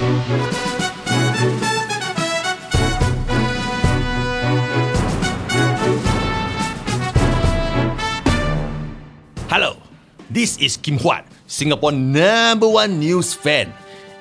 [0.00, 0.16] Hello,
[10.32, 13.68] this is Kim Huat, Singapore number one news fan.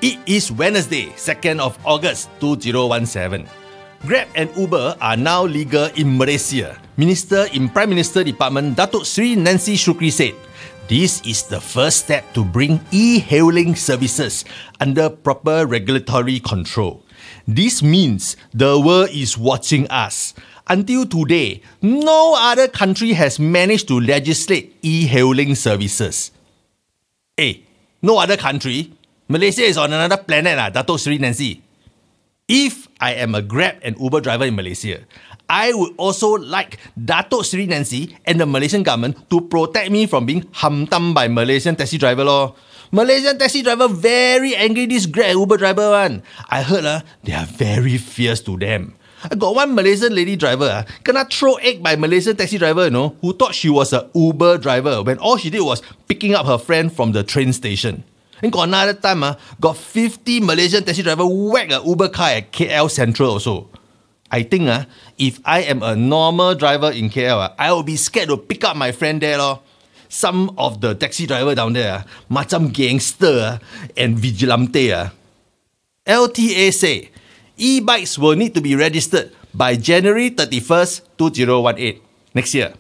[0.03, 3.47] It is Wednesday, 2nd of August 2017.
[4.03, 6.75] Grab and Uber are now legal in Malaysia.
[6.99, 10.35] Minister in Prime Minister Department Datuk Sri Nancy Shukri said,
[10.89, 14.43] this is the first step to bring e-hailing services
[14.81, 17.05] under proper regulatory control.
[17.47, 20.33] This means the world is watching us.
[20.67, 26.31] Until today, no other country has managed to legislate e-hailing services.
[27.37, 27.65] Hey,
[28.01, 28.91] no other country?
[29.27, 31.61] Malaysia is on another planet, ah, Datuk Sri Nancy.
[32.49, 35.05] If I am a Grab and Uber driver in Malaysia,
[35.45, 40.25] I would also like Datuk Sri Nancy and the Malaysian government to protect me from
[40.25, 42.57] being hamtam by Malaysian taxi driver law.
[42.89, 46.23] Malaysian taxi driver very angry this Grab and Uber driver one.
[46.49, 48.97] I heard uh, they are very fierce to them.
[49.29, 52.89] I got one Malaysian lady driver, uh, gonna throw egg by Malaysian taxi driver, you
[52.89, 56.47] know, who thought she was a Uber driver when all she did was picking up
[56.47, 58.03] her friend from the train station.
[58.41, 62.51] And got another time, uh, got 50 Malaysian taxi driver whack a Uber car at
[62.51, 63.69] KL Central also.
[64.31, 64.85] I think uh,
[65.17, 68.63] if I am a normal driver in KL, uh, I will be scared to pick
[68.63, 69.37] up my friend there.
[69.37, 69.61] Lor.
[70.11, 74.91] Some of the taxi driver down there, uh, gangster uh, and vigilante.
[74.91, 75.09] Uh.
[76.05, 77.09] LTA say
[77.57, 82.01] e-bikes will need to be registered by January 31st, 2018,
[82.33, 82.73] next year.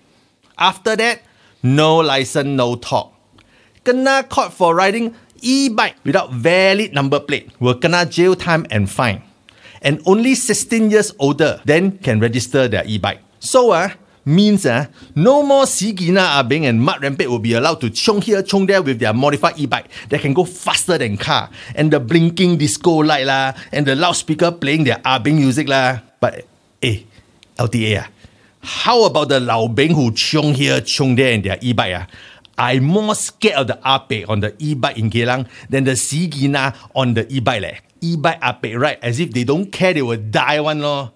[0.57, 1.21] After that,
[1.61, 3.13] no license, no talk.
[3.83, 9.23] Kena caught for riding e-bike without valid number plate will kena jail time and fine.
[9.81, 13.19] And only 16 years older then can register their e-bike.
[13.39, 13.89] So uh,
[14.25, 18.43] means uh, no more Sigina Abing and Mat Rempit will be allowed to chong here,
[18.43, 21.49] chong there with their modified e-bike that can go faster than car.
[21.75, 25.99] And the blinking disco light lah, and the loudspeaker playing their Abing music lah.
[26.19, 26.45] But
[26.83, 27.03] eh,
[27.57, 28.07] LTA ah,
[28.61, 32.05] how about the Lao Bing who chung here, chong there in their e-bike ah?
[32.59, 37.13] I'm more scared of the Ape on the e-bike in Geylang than the Sigina on
[37.13, 37.77] the e-bike leh.
[38.01, 41.13] E-bike Ape right as if they don't care they will die one lor.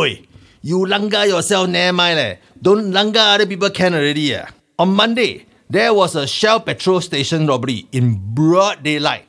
[0.00, 0.24] Oi,
[0.62, 2.36] you langa yourself never mind leh.
[2.60, 4.46] Don't langa other people can already ah.
[4.78, 9.26] On Monday, there was a Shell petrol station robbery in broad daylight.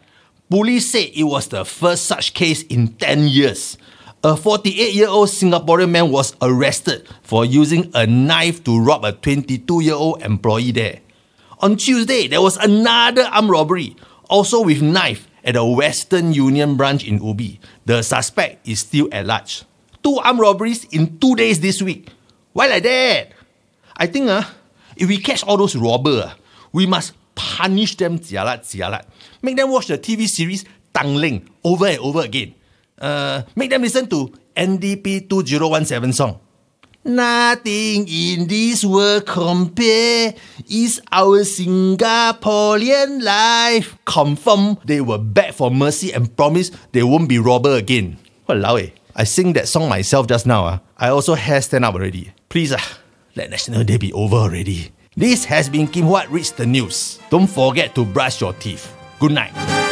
[0.50, 3.78] Police said it was the first such case in 10 years.
[4.24, 9.12] A 48 year old Singaporean man was arrested for using a knife to rob a
[9.12, 11.00] 22 year old employee there.
[11.64, 13.96] On Tuesday, there was another armed robbery,
[14.28, 17.58] also with knife, at a Western Union branch in Ubi.
[17.86, 19.64] The suspect is still at large.
[20.04, 22.12] Two armed robberies in two days this week.
[22.52, 23.32] Why like that?
[23.96, 24.44] I think uh,
[24.98, 26.34] if we catch all those robbers, uh,
[26.74, 29.08] we must punish them jialat jialat.
[29.42, 32.56] Make them watch the TV series Tanglin over and over again.
[33.00, 36.42] Uh, make them listen to NDP 2017 song.
[37.06, 40.34] Nothing in this world compare
[40.70, 43.98] is our Singaporean life.
[44.06, 48.18] Confirm they will beg for mercy and promise they won't be robber again.
[48.48, 48.92] Walao eh.
[49.16, 50.66] I sing that song myself just now.
[50.66, 50.80] Uh.
[50.98, 52.32] I also hair stand up already.
[52.48, 52.80] Please uh,
[53.36, 54.92] let National Day be over already.
[55.18, 57.20] This has been Kim Huat Reads the News.
[57.30, 58.96] Don't forget to brush your teeth.
[59.20, 59.83] Good night.